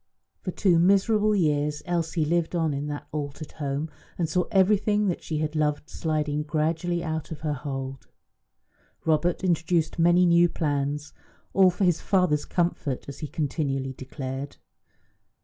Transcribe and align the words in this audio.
For 0.41 0.49
two 0.49 0.79
miserable 0.79 1.35
years 1.35 1.83
Elsie 1.85 2.25
lived 2.25 2.55
on 2.55 2.73
in 2.73 2.87
that 2.87 3.05
altered 3.11 3.51
home, 3.51 3.91
and 4.17 4.27
saw 4.27 4.45
everything 4.49 5.05
that 5.09 5.21
she 5.21 5.37
had 5.37 5.55
loved 5.55 5.91
sliding 5.91 6.41
gradually 6.41 7.03
out 7.03 7.29
of 7.29 7.41
her 7.41 7.53
hold. 7.53 8.07
Robert 9.05 9.43
introduced 9.43 9.99
many 9.99 10.25
new 10.25 10.49
plans, 10.49 11.13
all 11.53 11.69
for 11.69 11.83
his 11.83 12.01
father's 12.01 12.45
comfort, 12.45 13.07
as 13.07 13.19
he 13.19 13.27
continually 13.27 13.93
declared. 13.93 14.57